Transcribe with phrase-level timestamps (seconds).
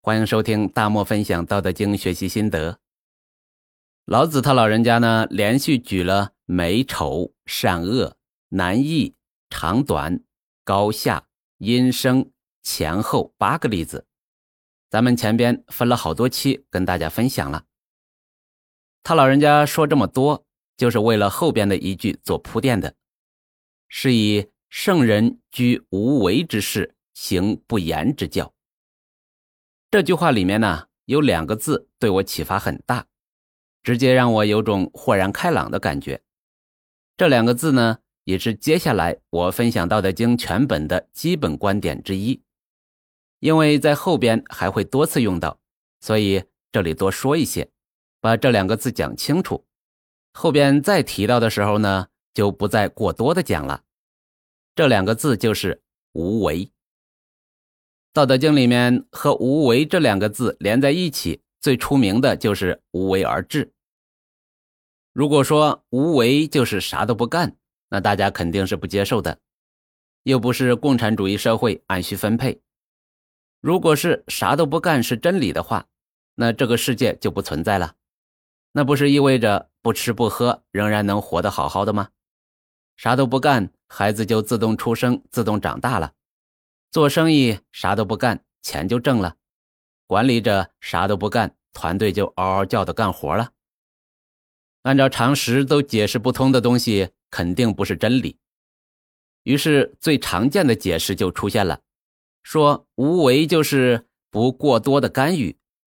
[0.00, 2.78] 欢迎收听大漠分享《道德经》学习心得。
[4.04, 8.16] 老子他老人家呢，连续举了美丑、善恶、
[8.50, 9.16] 难易、
[9.50, 10.22] 长短、
[10.64, 11.26] 高下、
[11.58, 12.30] 音声、
[12.62, 14.06] 前后八个例子。
[14.88, 17.64] 咱们前边分了好多期跟大家分享了。
[19.02, 20.46] 他老人家说这么多，
[20.76, 22.94] 就是为了后边的一句做铺垫的，
[23.88, 28.54] 是以圣人居无为之事，行不言之教。
[29.90, 33.06] 这句话里面呢，有两个字对我启发很大，
[33.82, 36.20] 直接让我有种豁然开朗的感觉。
[37.16, 42.42] 这两个字呢，也是接下来我分享《道德经》全本的基本观点之一。
[43.40, 45.58] 因为在后边还会多次用到，
[46.00, 47.70] 所以这里多说一些，
[48.20, 49.64] 把这两个字讲清楚。
[50.34, 53.84] 后边再提到的时候呢，就不再过多的讲了。
[54.74, 55.80] 这两个字就是
[56.12, 56.70] 无为。
[58.18, 63.72] 道德经里面和无为这两个字连在一起，最出名的就是无为而治。
[65.12, 67.54] 如果说无为就是啥都不干，
[67.90, 69.38] 那大家肯定是不接受的，
[70.24, 72.60] 又不是共产主义社会按需分配。
[73.60, 75.86] 如果是啥都不干是真理的话，
[76.34, 77.94] 那这个世界就不存在了，
[78.72, 82.08] 那不是意味着不吃不喝仍然能活得好好的吗？
[82.96, 86.14] 啥都不干，孩子就自动出生、自动长大了。
[86.90, 89.36] 做生意啥都不干，钱就挣了；
[90.06, 93.52] 管理者啥都不干，团队就嗷嗷叫的干活了。
[94.82, 98.38] 按照常识都解释不通的东西，肯定不是真理。
[99.42, 101.82] 于是最常见的解释就出现了，
[102.42, 105.58] 说无为就是不过多的干预，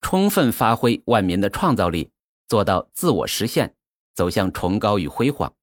[0.00, 2.10] 充分发挥万民的创造力，
[2.48, 3.74] 做到自我实现，
[4.14, 5.54] 走向崇高与辉煌。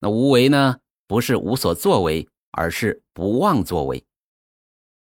[0.00, 4.04] 那无为呢，不是无所作为，而是不妄作为。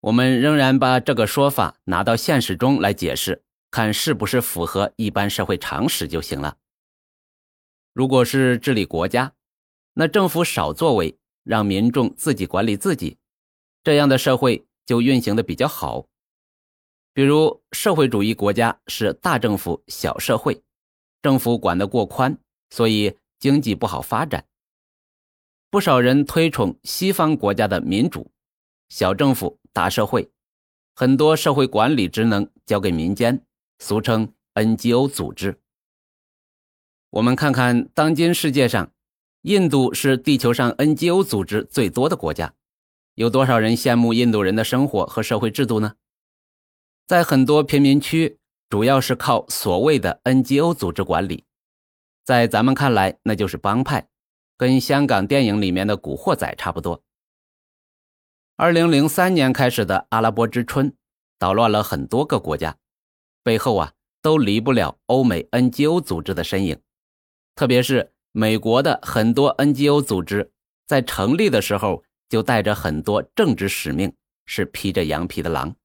[0.01, 6.57] 我们仍然把这个说法拿到现实中来解释，看是不是符合一般社会常识就行了。
[7.93, 9.33] 如果是治理国家，
[9.95, 13.19] 那政府少作为，让民众自己管理自己，
[13.83, 16.07] 这样的社会就运行的比较好。
[17.13, 20.63] 比如社会主义国家是大政府小社会，
[21.21, 22.39] 政府管得过宽，
[22.71, 24.47] 所以经济不好发展。
[25.71, 28.31] 不少人推崇西方国家的民主，
[28.89, 29.58] 小政府。
[29.73, 30.31] 大社会，
[30.95, 33.45] 很多社会管理职能交给民间，
[33.79, 35.61] 俗称 NGO 组织。
[37.11, 38.93] 我们看看当今世界上，
[39.43, 42.55] 印度是地球上 NGO 组织最多的国家，
[43.15, 45.95] 有多少人羡慕印度人的生活和社会制度呢？
[47.07, 51.45] 在很多贫民区，主要是靠所谓的 NGO 组织管理，
[52.25, 54.09] 在咱们看来，那就是帮派，
[54.59, 57.03] 跟香港电影里面的古惑仔差不多。
[58.61, 60.93] 二零零三年开始的阿拉伯之春，
[61.39, 62.77] 捣乱了很多个国家，
[63.45, 66.81] 背后啊都离不了欧美 NGO 组织的身影。
[67.55, 70.51] 特别是美国的很多 NGO 组织，
[70.89, 74.13] 在成立的时候就带着很多政治使命，
[74.45, 75.77] 是披着羊皮的狼。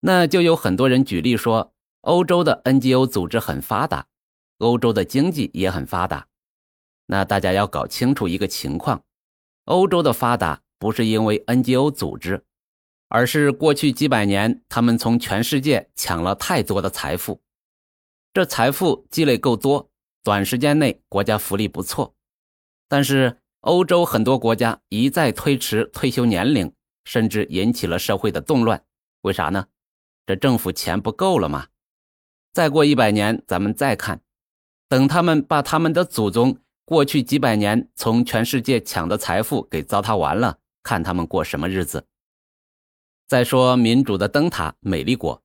[0.00, 1.72] 那就有很多人举例说，
[2.02, 4.06] 欧洲的 NGO 组织很发达，
[4.58, 6.28] 欧洲的经济也很发达。
[7.06, 9.02] 那大家要搞清楚一个情况：
[9.64, 10.60] 欧洲的发达。
[10.78, 12.44] 不是因为 NGO 组织，
[13.08, 17.40] 而是过去几百年他们从全世界抢了太多的财富，
[18.34, 19.90] 这财富积累够多，
[20.22, 22.14] 短时间内国家福利不错。
[22.88, 26.72] 但是欧洲很多国家一再推迟退休年龄，
[27.04, 28.84] 甚至引起了社会的动乱。
[29.22, 29.66] 为啥呢？
[30.26, 31.68] 这政府钱不够了吗？
[32.52, 34.20] 再过一百年，咱们再看，
[34.88, 40.58] 等他们把他们的祖宗过去几百年从全世界抢的财富给糟蹋完了。
[40.86, 42.06] 看他们过什么日子。
[43.26, 45.42] 再说民主的灯塔美丽国，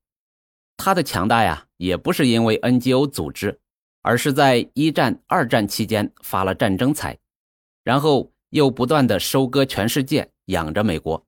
[0.78, 3.60] 它的强大呀，也不是因为 NGO 组织，
[4.04, 7.18] 而是在一战、二战期间发了战争财，
[7.84, 11.26] 然后又不断的收割全世界，养着美国。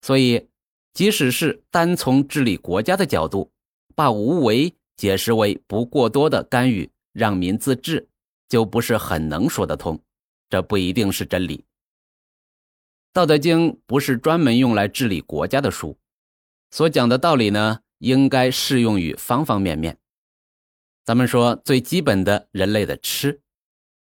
[0.00, 0.48] 所以，
[0.94, 3.52] 即使是单从治理国家的角度，
[3.94, 8.08] 把无为解释为不过多的干预，让民自治，
[8.48, 10.00] 就不是很能说得通。
[10.48, 11.58] 这不一定是真理。
[13.12, 15.98] 《道德经》不是专门用来治理国家的书，
[16.70, 19.98] 所讲的道理呢，应该适用于方方面面。
[21.04, 23.40] 咱们说最基本的人类的吃，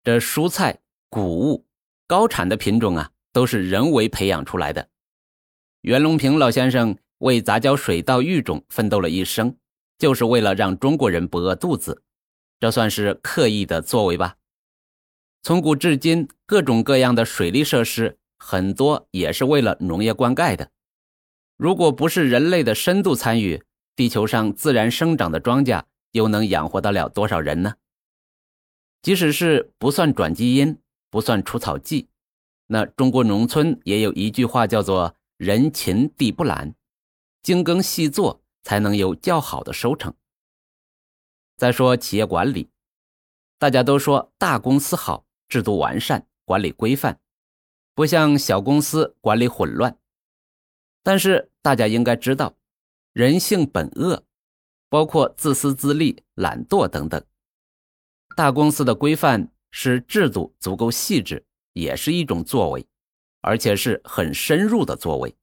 [0.05, 0.79] 这蔬菜、
[1.09, 1.65] 谷物、
[2.07, 4.87] 高产的品种啊，都是人为培养出来的。
[5.81, 9.57] 袁隆平老先生为杂交水稻育种奋斗了一生，
[9.97, 12.03] 就是为了让中国人不饿肚子，
[12.57, 14.37] 这算是刻意的作为吧？
[15.41, 18.17] 从古至今，各种各样的水利设施。
[18.45, 20.69] 很多也是为了农业灌溉的。
[21.55, 23.63] 如果不是人类的深度参与，
[23.95, 27.75] 地球上自然生长的庄稼又能养活得了多少人呢？
[29.01, 30.77] 即使是不算转基因、
[31.09, 32.09] 不算除草剂，
[32.67, 36.75] 那中国农村也有一句话叫做“人勤地不懒”，
[37.41, 40.13] 精耕细作才能有较好的收成。
[41.55, 42.69] 再说企业管理，
[43.57, 47.19] 大家都说大公司好，制度完善，管理规范，
[47.93, 49.97] 不像小公司管理混乱。
[51.03, 52.55] 但是大家应该知道。
[53.13, 54.25] 人性本恶，
[54.89, 57.23] 包括自私自利、懒惰等等。
[58.35, 62.87] 大公司的规范是制度足够细致，也是一种作为，
[63.41, 65.35] 而且是很深入的作为。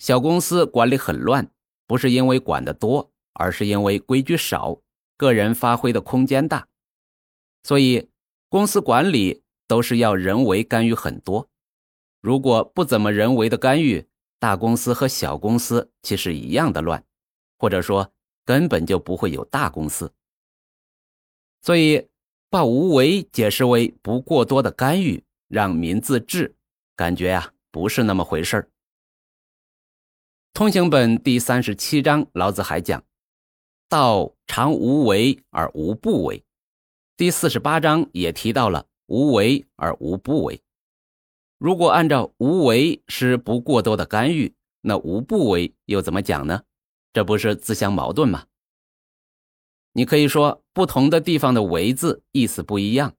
[0.00, 1.48] 小公司管理很乱，
[1.86, 4.82] 不是因为管得多，而是因为规矩少，
[5.16, 6.66] 个人发挥的空间大。
[7.62, 8.10] 所以，
[8.48, 9.41] 公司管理
[9.72, 11.48] 都是要人为干预很多。
[12.20, 14.06] 如果不怎么人为的干预，
[14.38, 17.02] 大公司和小公司其实一样的乱，
[17.56, 18.12] 或者说
[18.44, 20.12] 根本就不会有大公司。
[21.62, 22.06] 所以
[22.50, 26.54] 把无为解释为不过多的干预，让民自治，
[26.94, 28.68] 感觉呀不是那么回事儿。
[30.52, 33.02] 通行本第三十七章，老子还讲
[33.88, 36.44] ：“道常无为而无不为。”
[37.16, 40.62] 第四十八章也提到了“无为而无不为”。
[41.58, 46.64] 如果按照无为是不过多的干预，那无不为又怎么讲呢？
[47.12, 48.46] 这不是自相矛盾吗？
[49.92, 53.14] 你可以说不同的地方的“为”字意思不一样。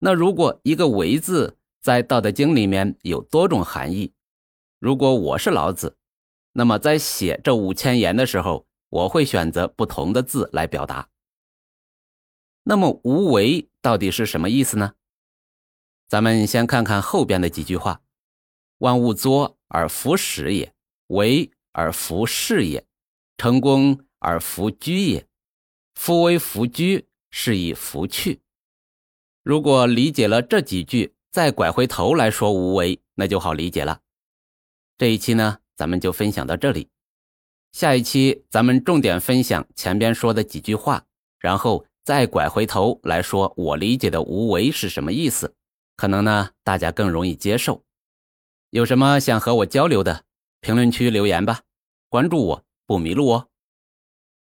[0.00, 4.12] 那如果一个“为”字在《道德经》里面有多种含义，
[4.80, 5.96] 如果我是老子，
[6.52, 11.08] 那么在写这五千言的时候，我会选择不同的字来表达。
[12.64, 14.94] 那么“无为”到底是什么意思呢？
[16.08, 18.00] 咱们先看看后边的几句话
[18.78, 20.72] ：“万物作而弗始也，
[21.08, 22.86] 为而弗事也，
[23.36, 25.26] 成功而弗居也。
[25.94, 28.40] 夫为弗居，是以弗去。”
[29.44, 34.00] 如果理解了这几句，再拐回头来说无为，那就好理解了。
[34.96, 36.88] 这一期呢，咱们就分享到这里。
[37.72, 41.04] 下一期咱们重点分享前边说的几句话，
[41.38, 45.54] 然后再拐回头来说我理解的无为是什么意思。
[45.94, 47.84] 可能呢，大家更容易接受。
[48.70, 50.24] 有什么想和我交流的，
[50.62, 51.60] 评论区留言吧。
[52.08, 53.48] 关注我，不迷路哦。